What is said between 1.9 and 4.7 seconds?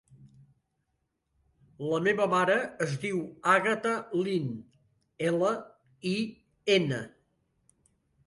meva mare es diu Àgata Lin: